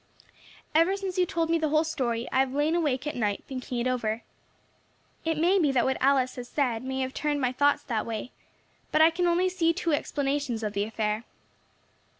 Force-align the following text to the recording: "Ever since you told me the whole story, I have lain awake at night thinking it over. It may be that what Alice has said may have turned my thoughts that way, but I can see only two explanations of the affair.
"Ever 0.73 0.97
since 0.97 1.19
you 1.19 1.27
told 1.27 1.51
me 1.51 1.59
the 1.59 1.69
whole 1.69 1.83
story, 1.83 2.27
I 2.31 2.39
have 2.39 2.55
lain 2.55 2.73
awake 2.73 3.05
at 3.05 3.15
night 3.15 3.43
thinking 3.47 3.77
it 3.77 3.85
over. 3.85 4.23
It 5.23 5.37
may 5.37 5.59
be 5.59 5.71
that 5.73 5.85
what 5.85 5.97
Alice 6.01 6.37
has 6.37 6.49
said 6.49 6.83
may 6.83 7.01
have 7.01 7.13
turned 7.13 7.39
my 7.39 7.51
thoughts 7.51 7.83
that 7.83 8.07
way, 8.07 8.31
but 8.91 9.03
I 9.03 9.11
can 9.11 9.25
see 9.25 9.29
only 9.63 9.73
two 9.75 9.93
explanations 9.93 10.63
of 10.63 10.73
the 10.73 10.85
affair. 10.85 11.23